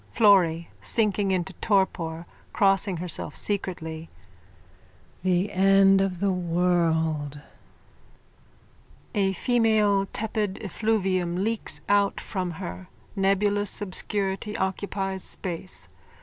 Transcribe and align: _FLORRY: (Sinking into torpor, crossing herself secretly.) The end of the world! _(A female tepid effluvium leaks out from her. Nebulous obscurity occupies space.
_FLORRY: 0.15 0.67
(Sinking 0.81 1.29
into 1.29 1.53
torpor, 1.61 2.25
crossing 2.53 2.97
herself 2.97 3.37
secretly.) 3.37 4.09
The 5.21 5.51
end 5.51 6.01
of 6.01 6.19
the 6.19 6.31
world! 6.31 7.39
_(A 9.13 9.35
female 9.35 10.07
tepid 10.11 10.57
effluvium 10.63 11.43
leaks 11.43 11.81
out 11.87 12.19
from 12.19 12.49
her. 12.57 12.89
Nebulous 13.15 13.79
obscurity 13.79 14.57
occupies 14.57 15.23
space. 15.23 15.87